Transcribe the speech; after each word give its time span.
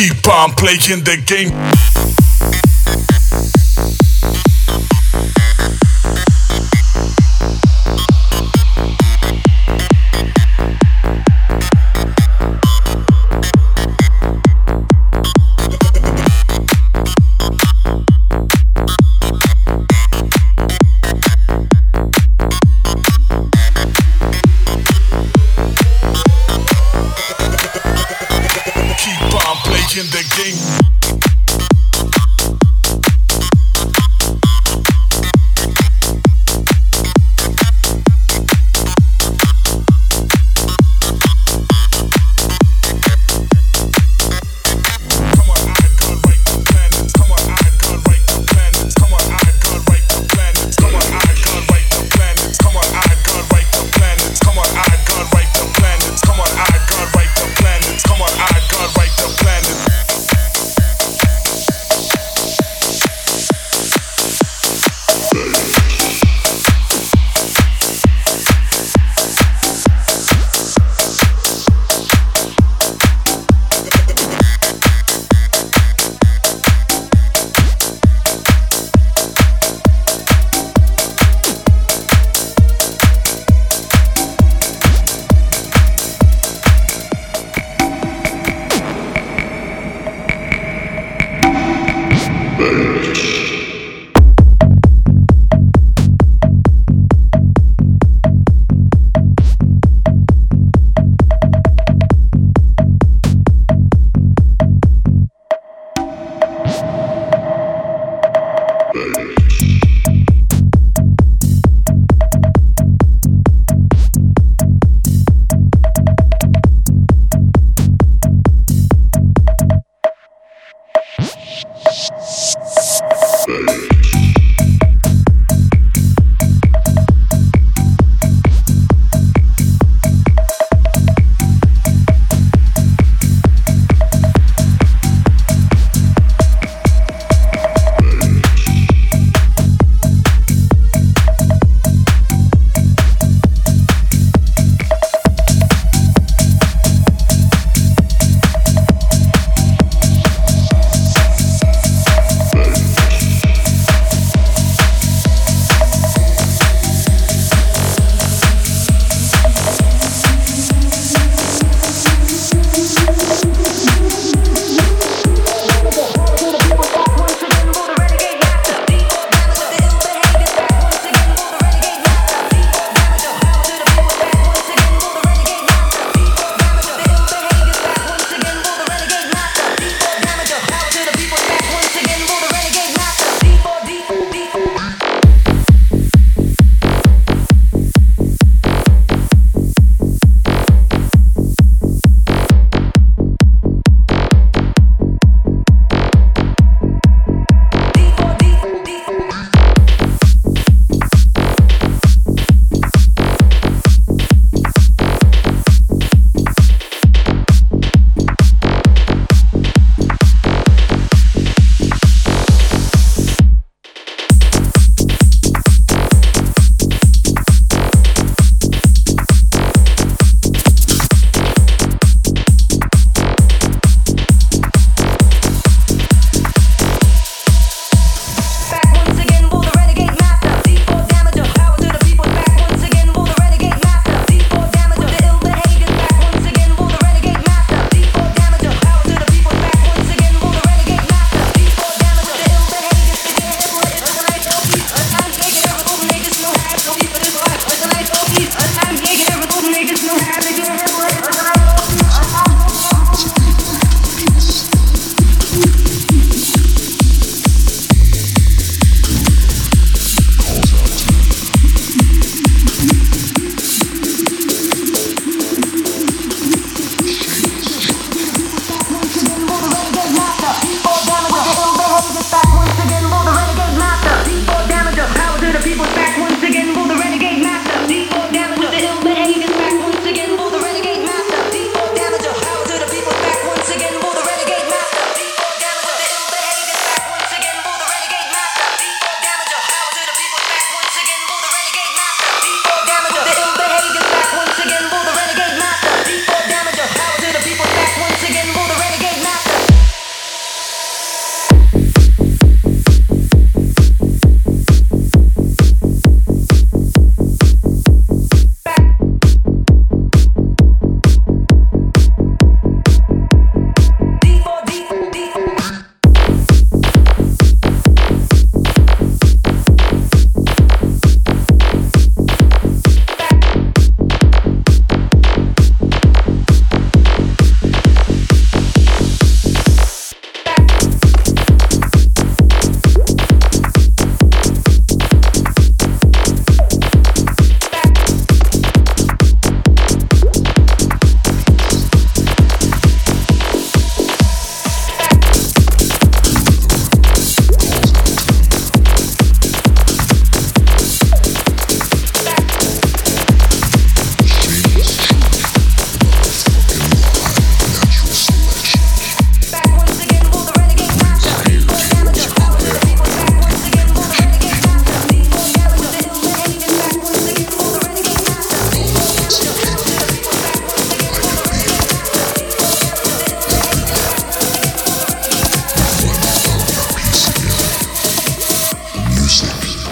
Keep 0.00 0.28
on 0.28 0.52
playing 0.52 1.04
the 1.04 1.22
game. 1.26 2.19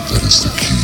That 0.08 0.22
is 0.22 0.42
the 0.42 0.48
key. 0.56 0.77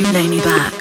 You 0.00 0.12
lay 0.12 0.28
me 0.28 0.40
back. 0.40 0.75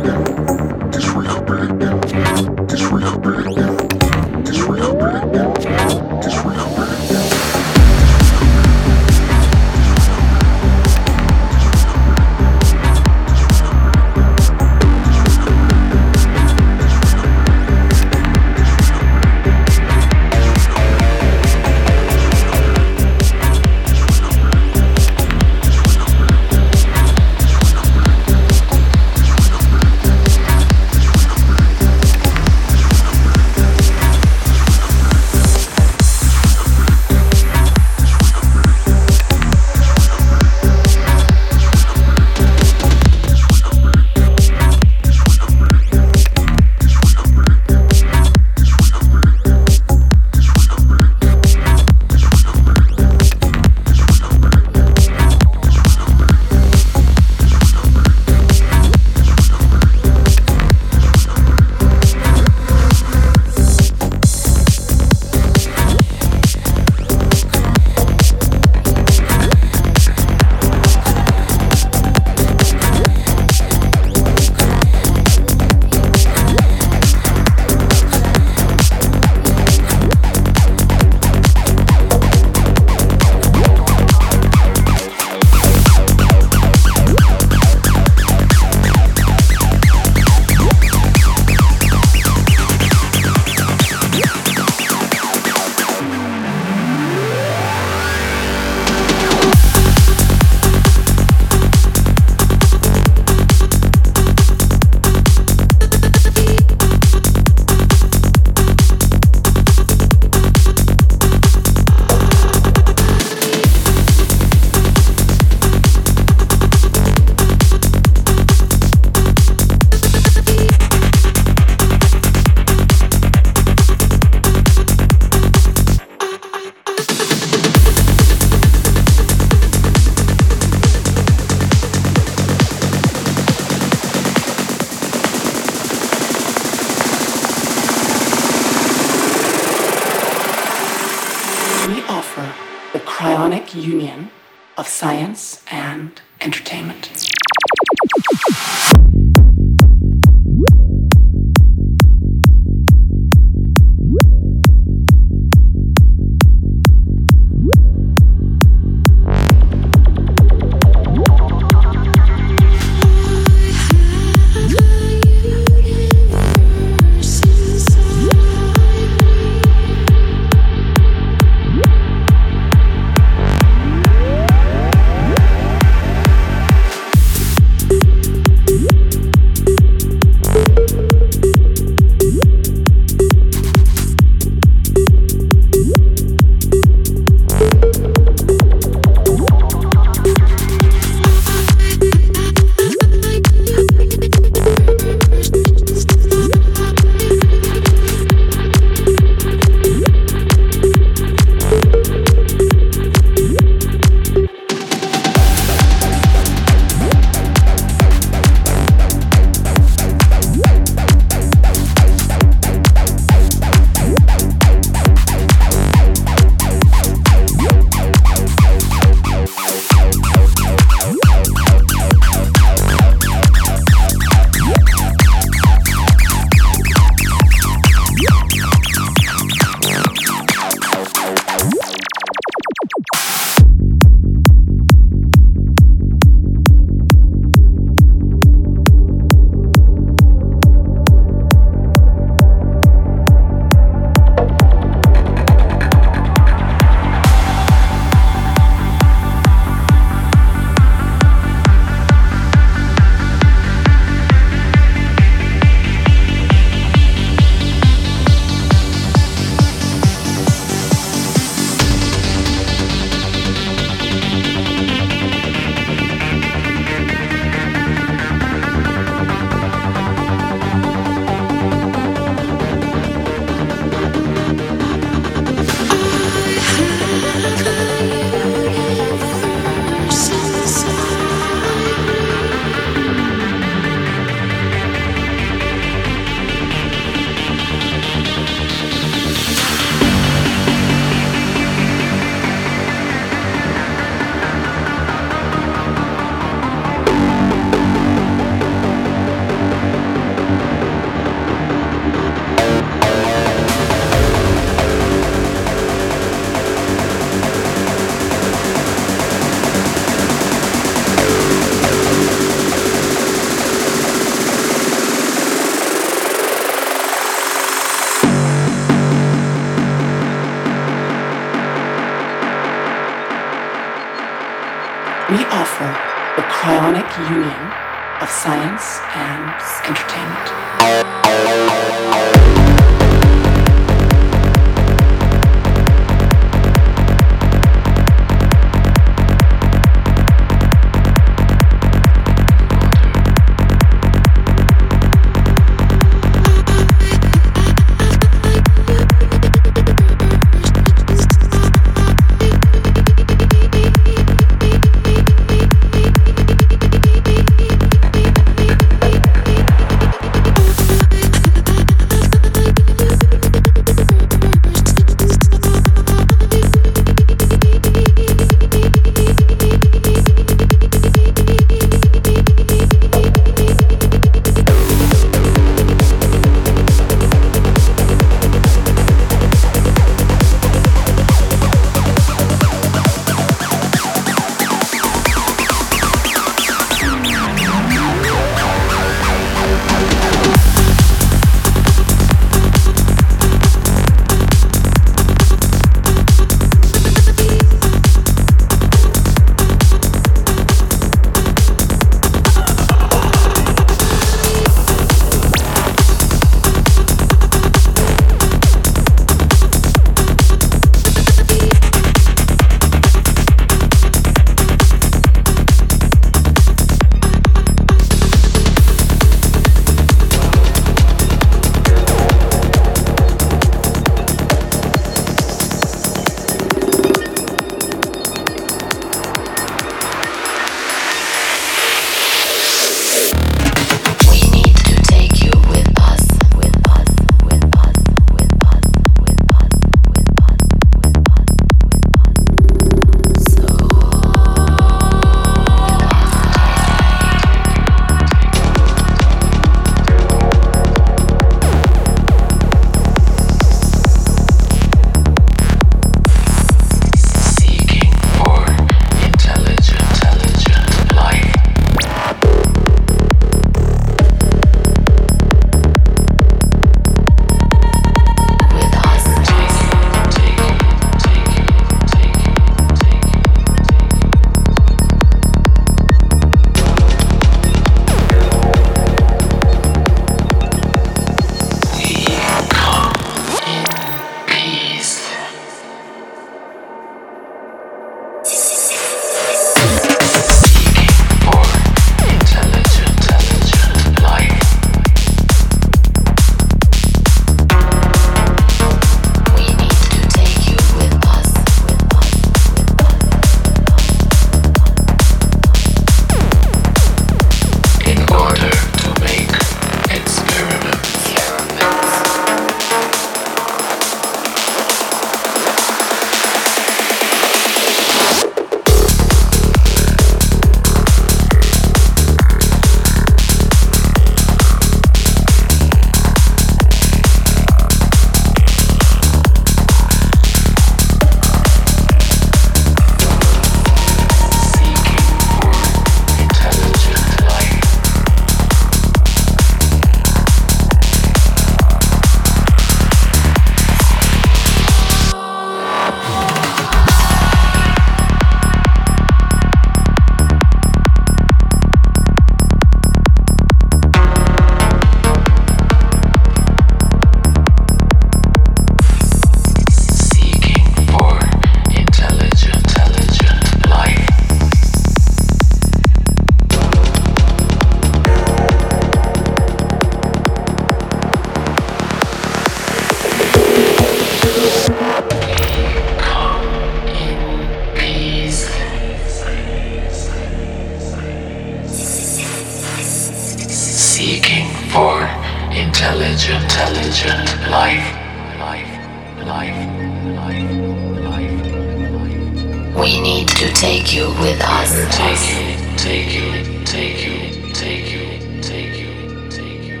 Take 593.80 594.14
you 594.14 594.28
with 594.40 594.60
us. 594.60 594.92
Take 595.16 595.40
you, 595.48 595.96
take 595.96 596.34
you, 596.34 596.84
take 596.84 597.24
you, 597.24 597.72
take 597.72 598.12
you, 598.12 598.60
take 598.60 598.98
you, 599.00 599.48
take 599.48 599.84
you. 599.88 600.00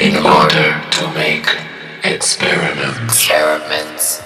In 0.00 0.26
order 0.26 0.82
to 0.90 1.12
make 1.14 1.46
experiments. 2.02 3.14
Experiments. 3.14 4.25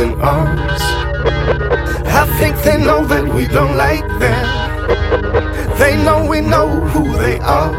In 0.00 0.18
arms. 0.22 0.80
I 2.06 2.24
think 2.38 2.56
they 2.62 2.82
know 2.82 3.04
that 3.04 3.22
we 3.34 3.46
don't 3.46 3.76
like 3.76 4.08
them. 4.18 4.46
They 5.78 6.02
know 6.02 6.26
we 6.26 6.40
know 6.40 6.68
who 6.68 7.12
they 7.18 7.38
are. 7.40 7.72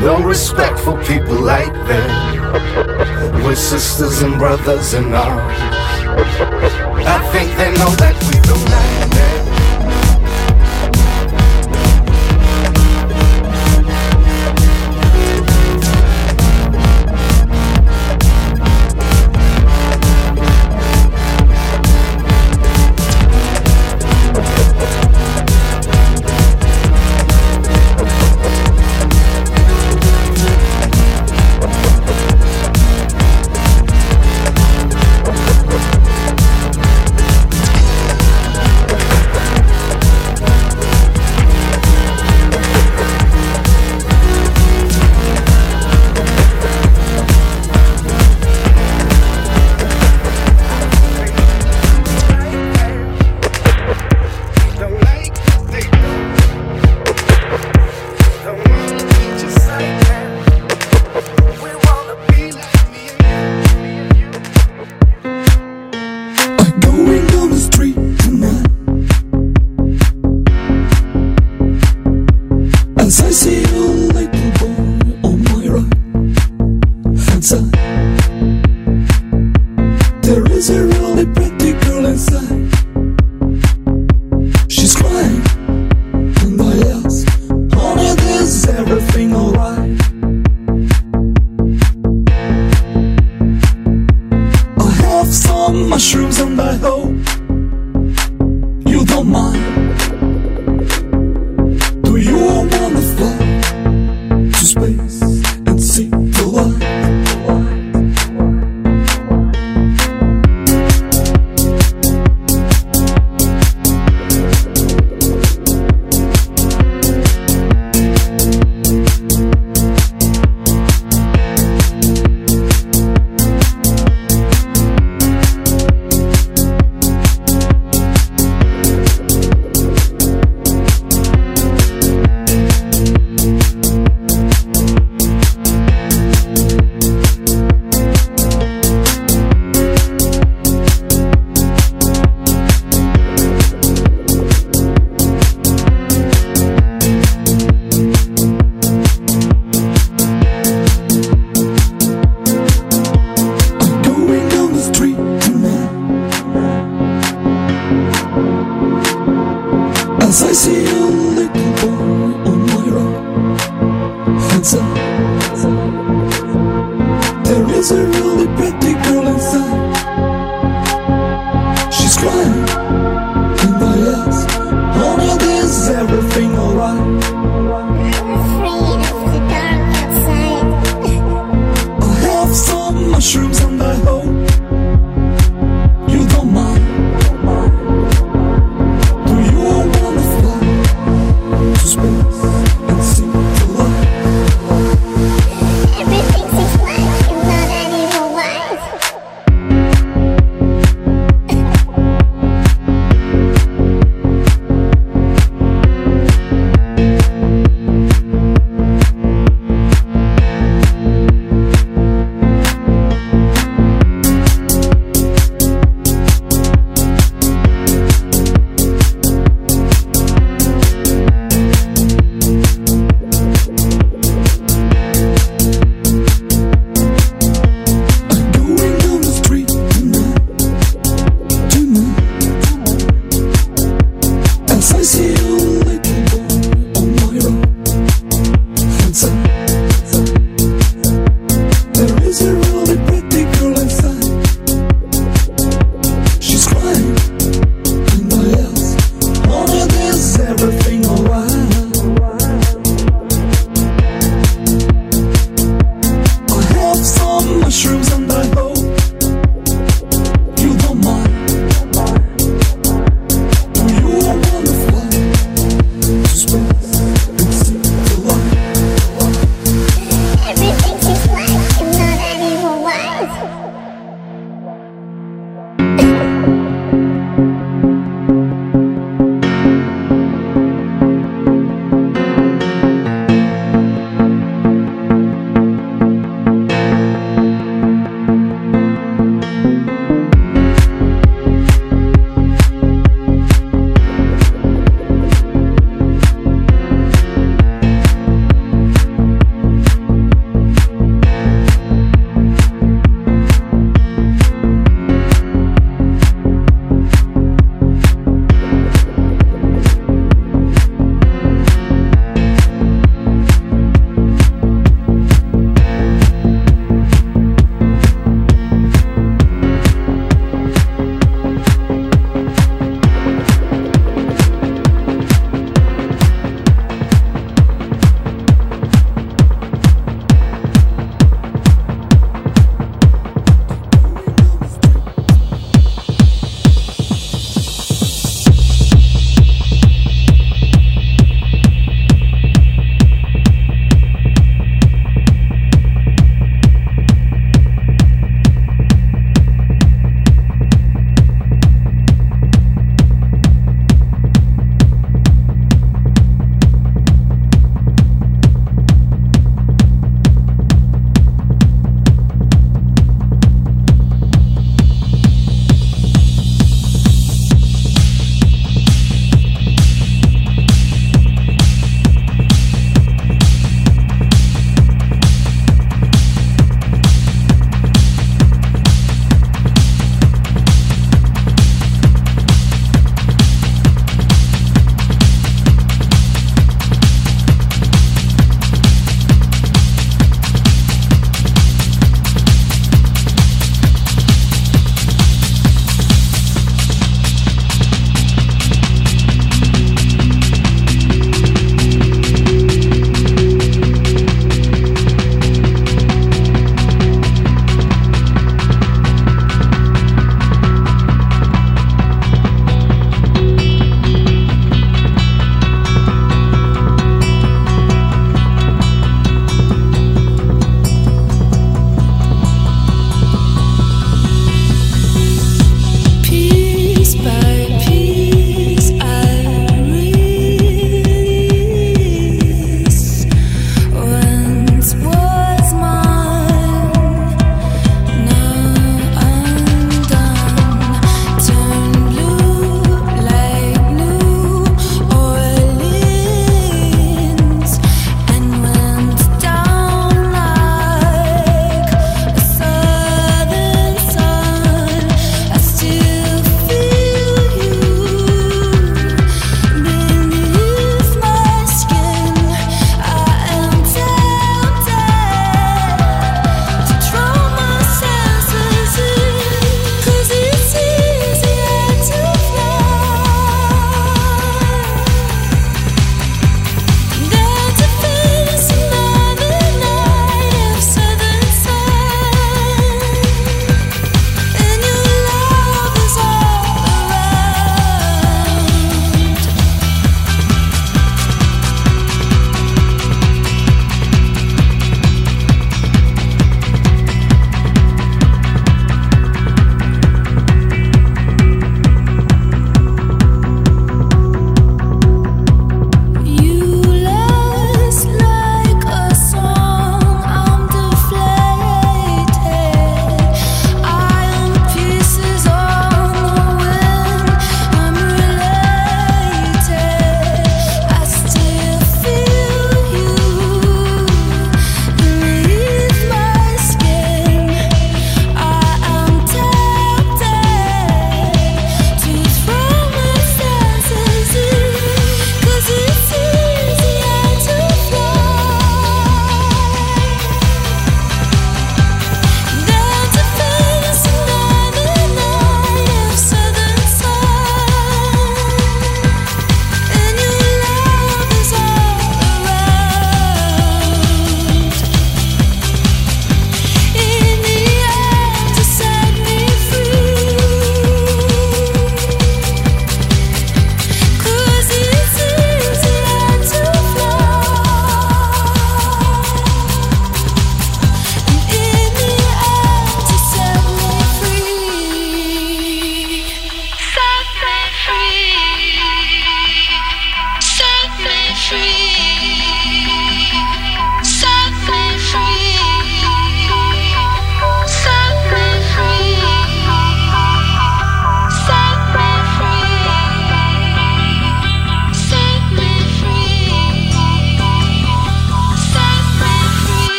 No 0.00 0.22
respect 0.22 0.78
for 0.78 0.96
people 1.02 1.40
like 1.40 1.72
them. 1.88 2.08
We're 3.42 3.56
sisters 3.56 4.22
and 4.22 4.38
brothers 4.38 4.94
in 4.94 5.12
arms. 5.12 5.47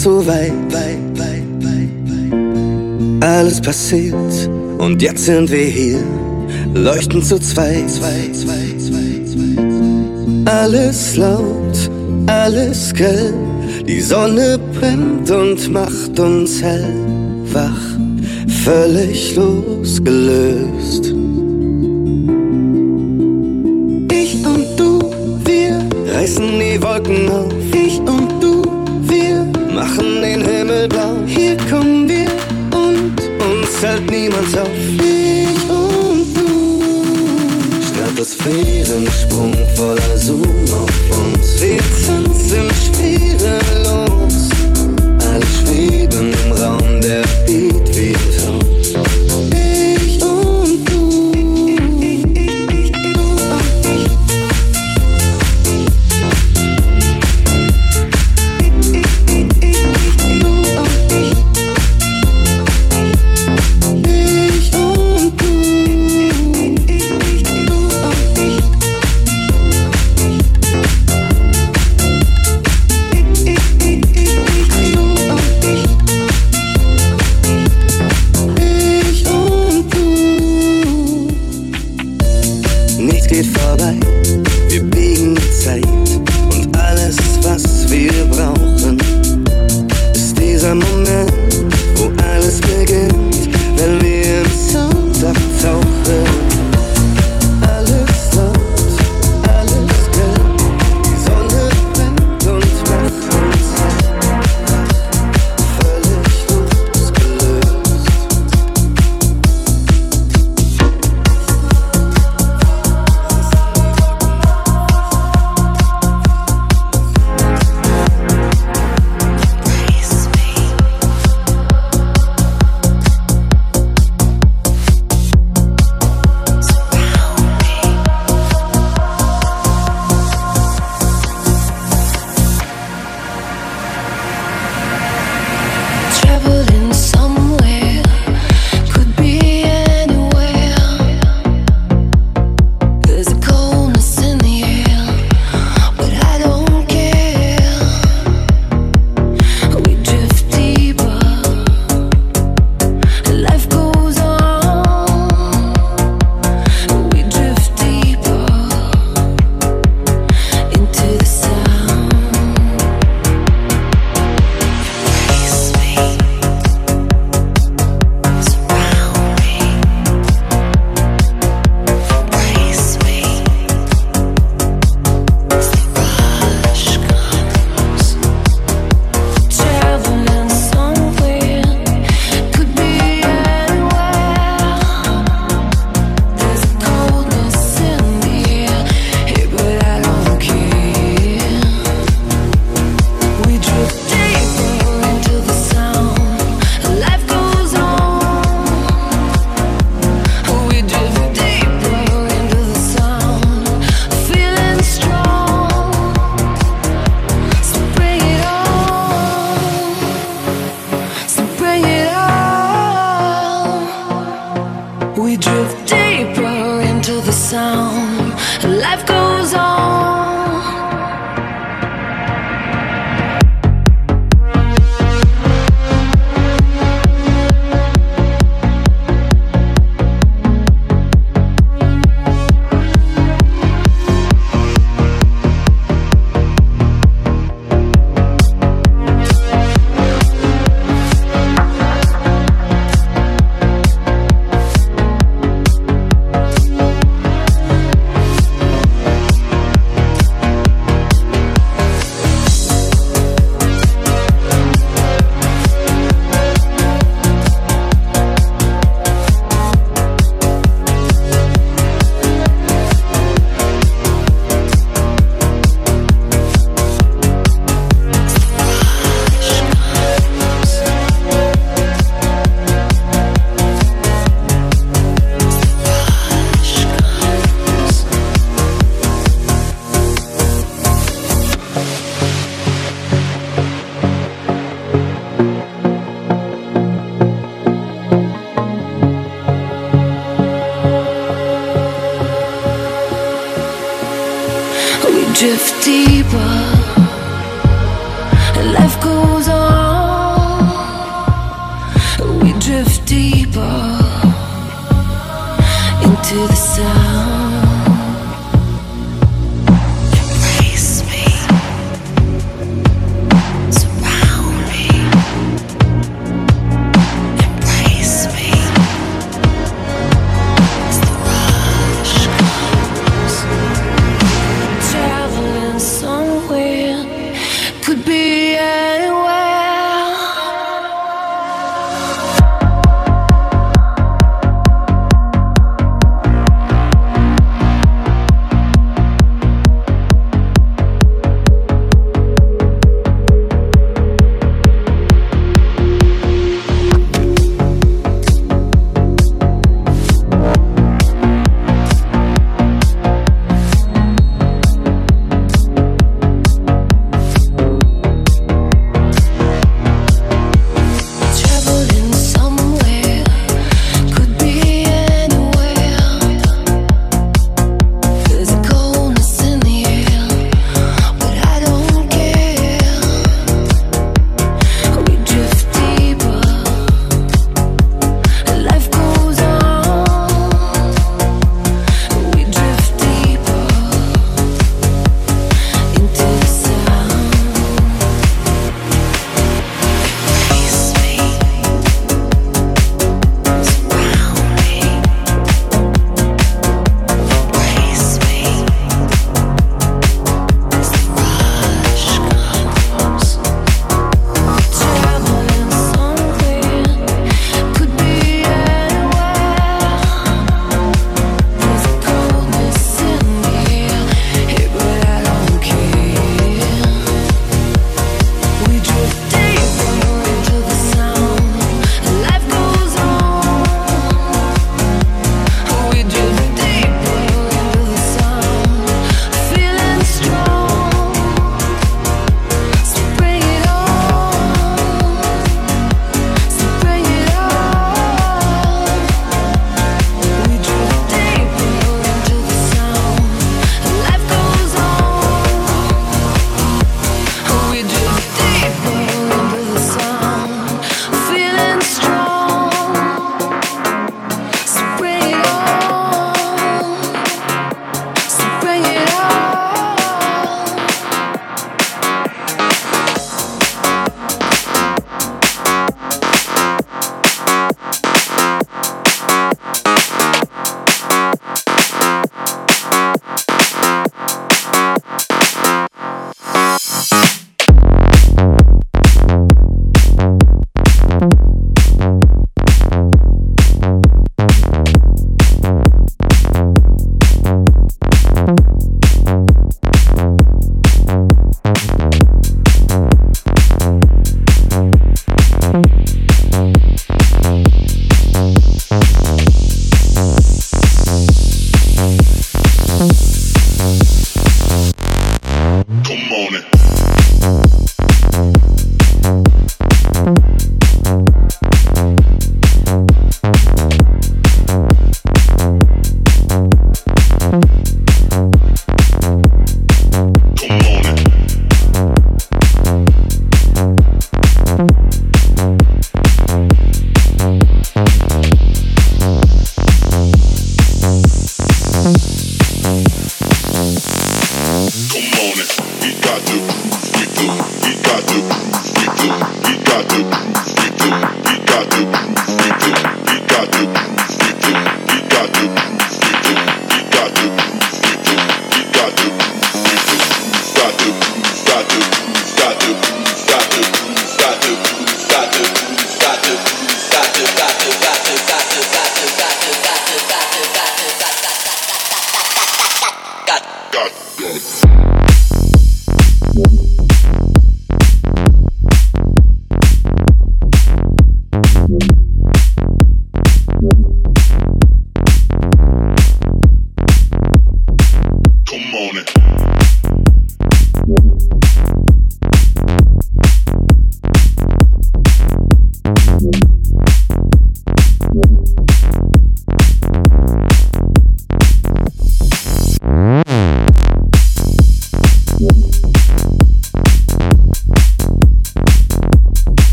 Zu 0.00 0.26
weit. 0.26 0.54
Alles 3.20 3.60
passiert 3.60 4.48
und 4.78 5.02
jetzt 5.02 5.26
sind 5.26 5.50
wir 5.50 5.66
hier, 5.66 6.02
leuchten 6.72 7.22
zu 7.22 7.38
zweit. 7.38 7.84
Alles 10.46 11.16
laut, 11.18 11.90
alles 12.28 12.94
grell, 12.94 13.34
die 13.86 14.00
Sonne 14.00 14.58
brennt 14.72 15.30
und 15.30 15.70
macht 15.70 16.18
uns 16.18 16.62
hell, 16.62 16.94
wach, 17.52 17.98
völlig 18.64 19.36
losgelöst. 19.36 20.79
Auf. 34.56 34.68
Ich 34.68 35.68
und 35.68 36.34
du, 36.34 36.82
Stratosphärensprung 37.82 39.59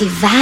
se 0.00 0.06
vá 0.06 0.39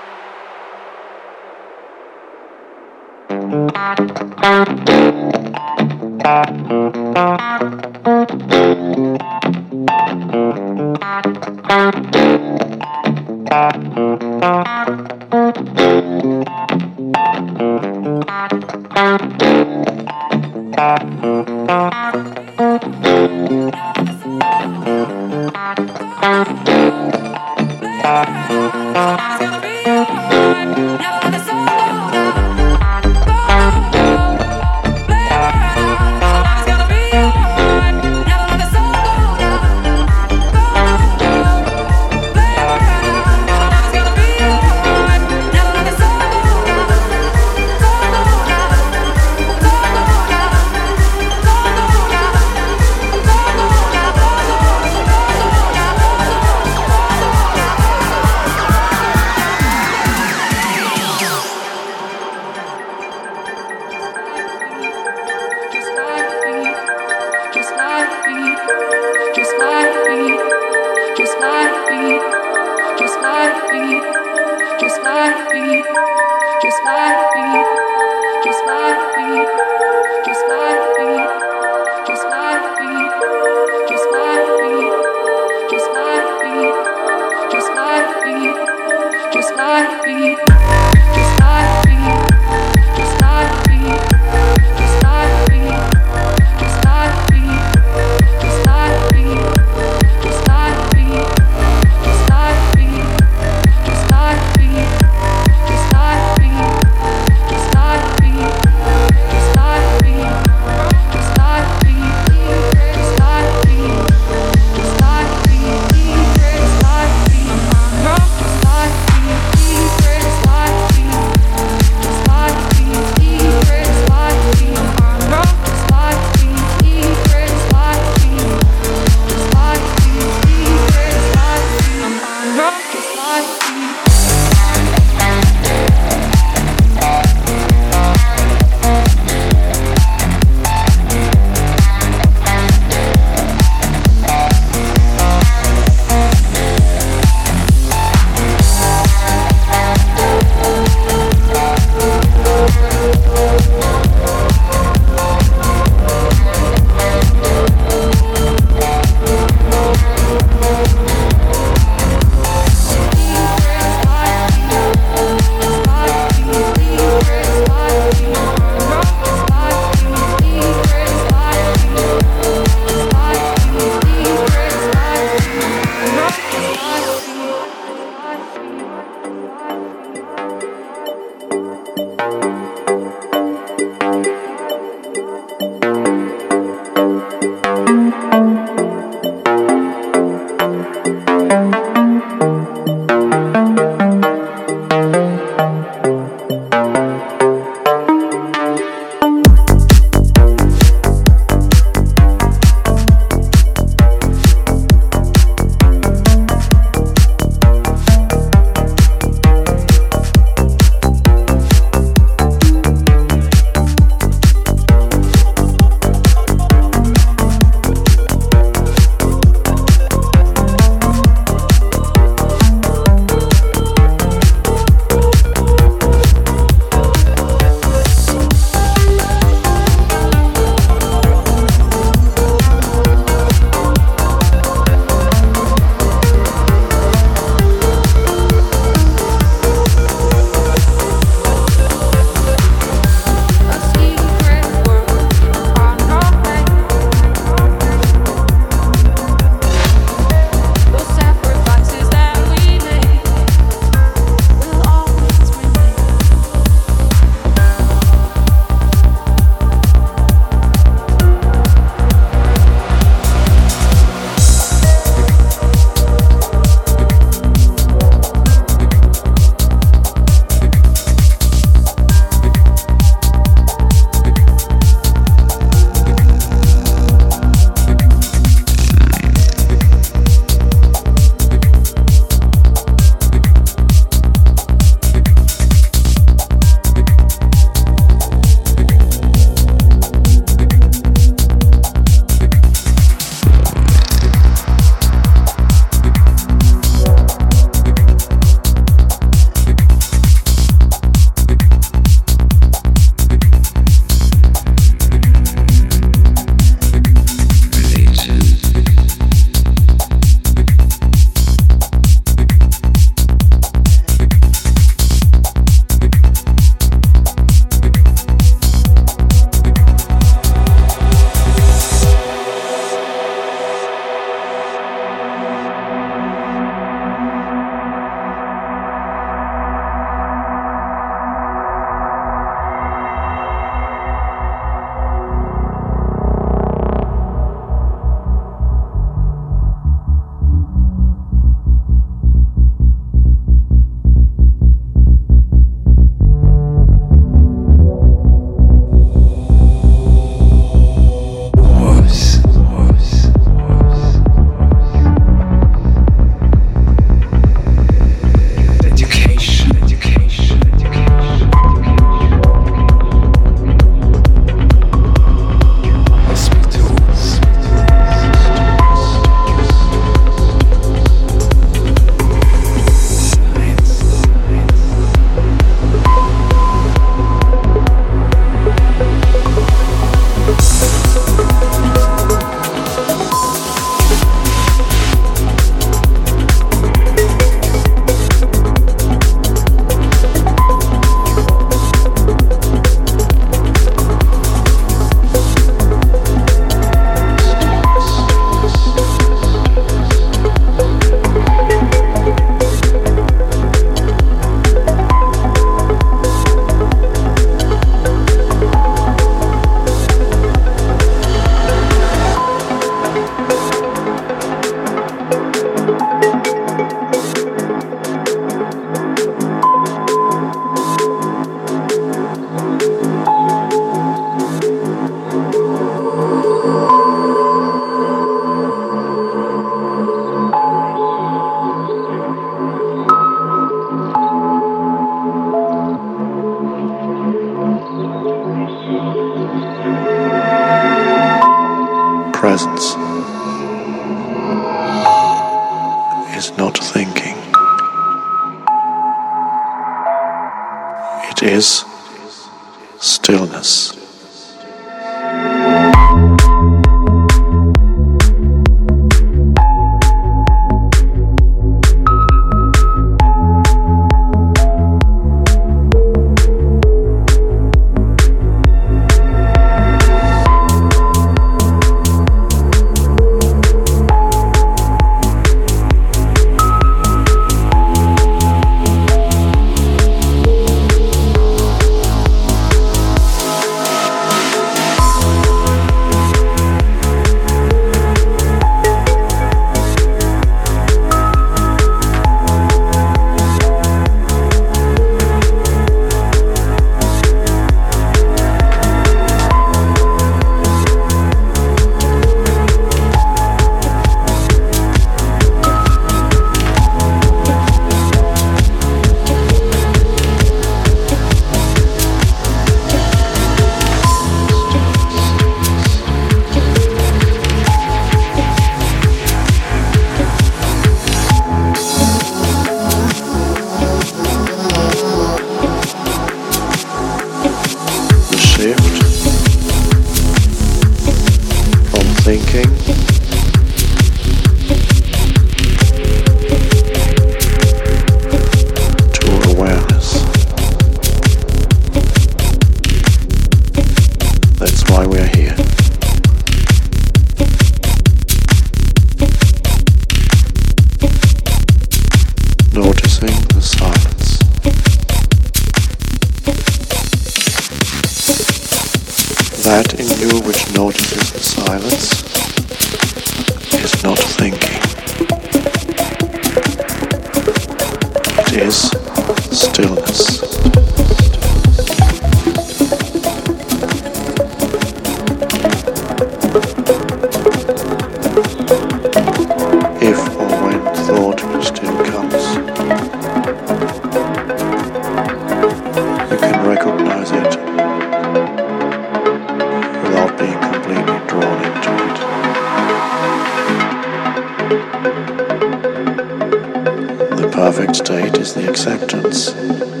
acceptance. 599.01 600.00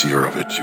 Seer 0.00 0.24
of 0.24 0.34
it. 0.38 0.59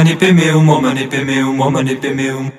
Omani 0.00 0.16
pemeum, 0.16 0.66
omani 0.68 1.06
pemeum, 1.10 1.60
omani 1.60 1.94
pemeum. 2.00 2.50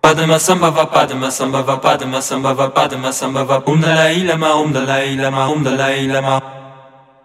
Padma 0.00 0.38
samba 0.38 0.70
va 0.70 0.86
padma 0.86 1.28
samba 1.28 1.60
va 1.62 1.76
padma 1.78 2.22
samba 2.22 2.54
va 2.54 2.68
padma 2.70 3.12
samba 3.12 3.42
va 3.44 3.60
um 3.66 3.80
dalai 3.80 4.22
lama 4.24 4.54
um 4.54 4.72
dalai 4.72 5.16
lama 5.16 5.48
um 5.50 5.64
dalai 5.64 6.06
lama. 6.06 6.40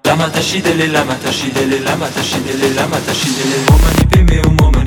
Lama 0.06 0.28
tashidele 0.30 0.92
lama 0.92 1.14
tashidele 1.14 1.86
lama 1.86 2.08
tashidele 2.08 2.74
lama 2.76 2.98
tashidele 2.98 3.58
pemeum, 4.10 4.58
omani 4.58 4.87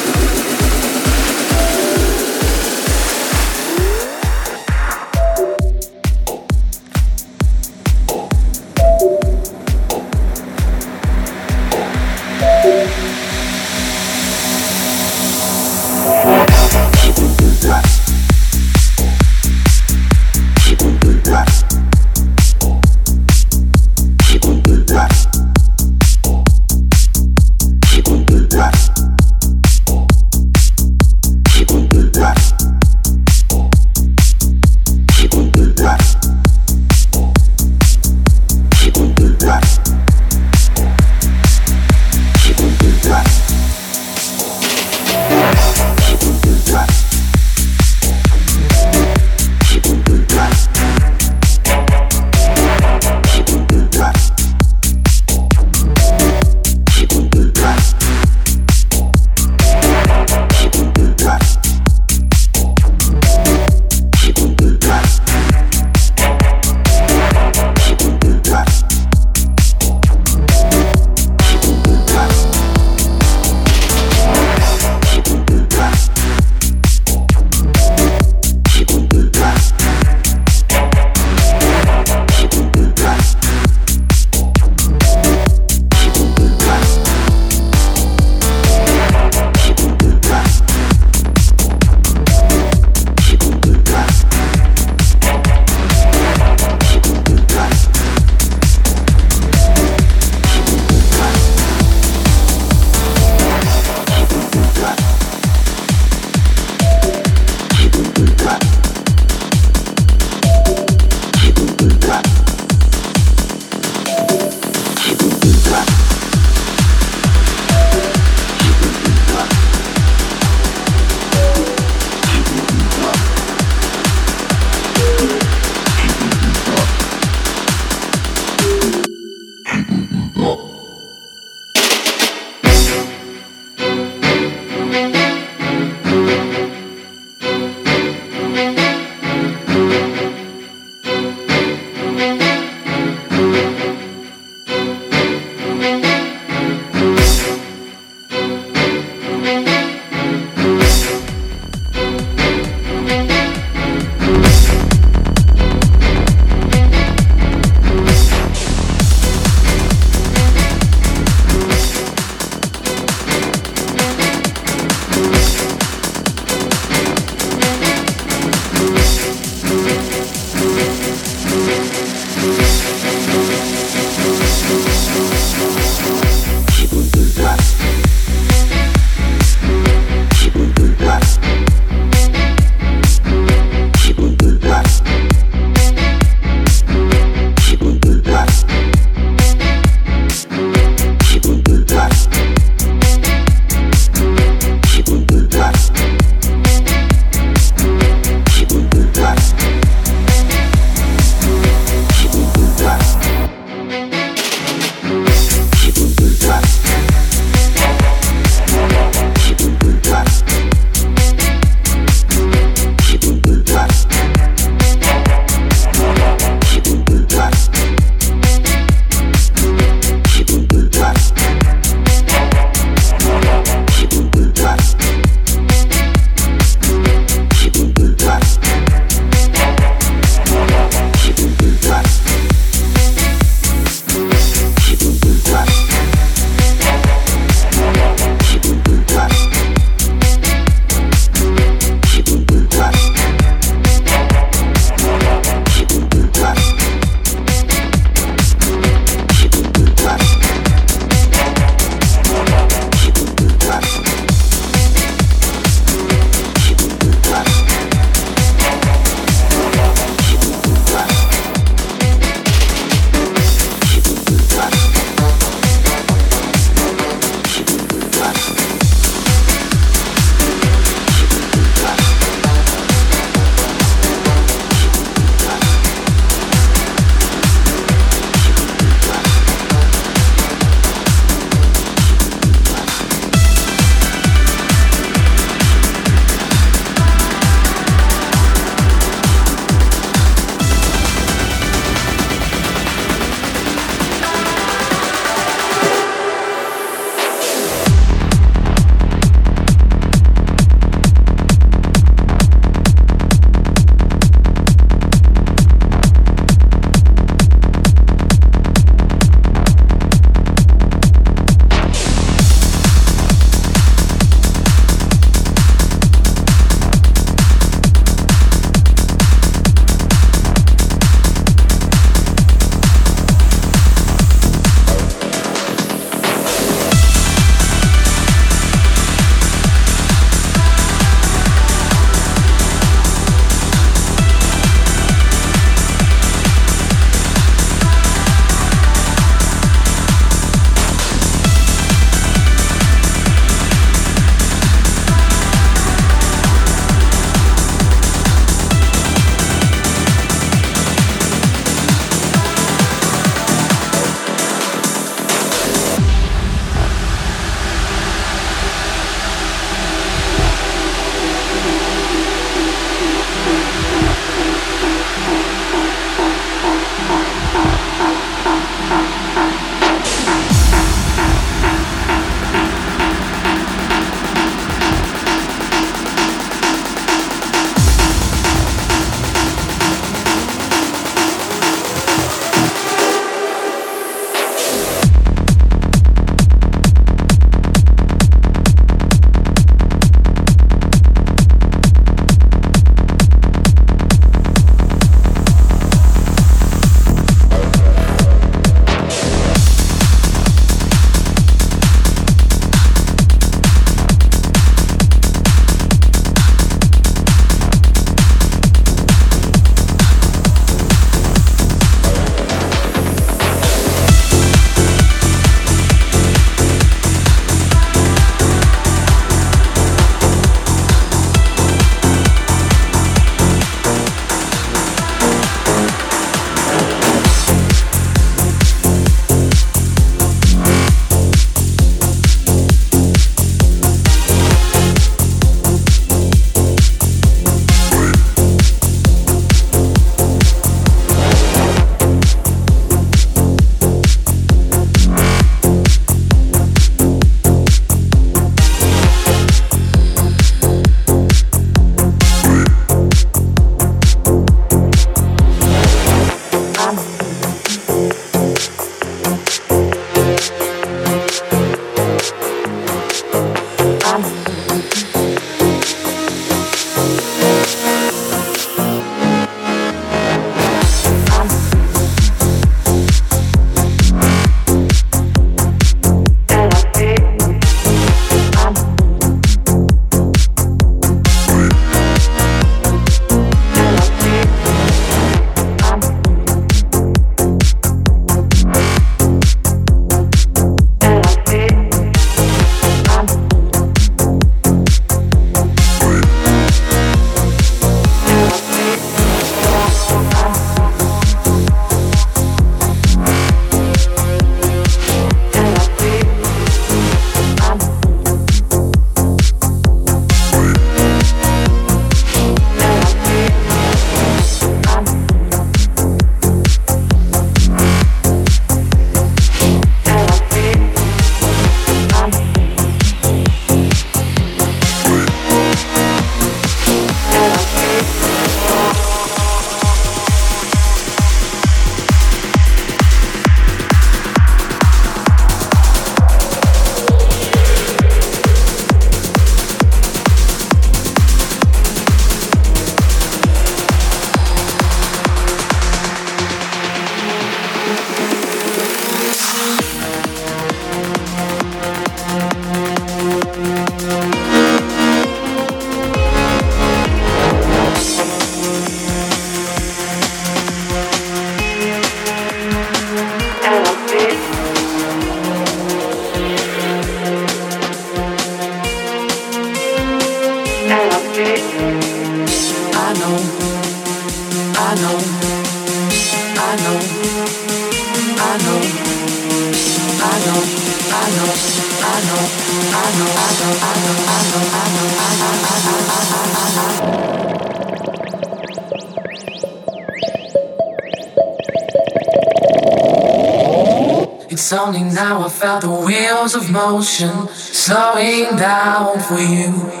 wheels 596.41 596.55
of 596.55 596.71
motion 596.71 597.47
slowing 597.49 598.55
down 598.55 599.19
for 599.19 599.37
you. 599.37 600.00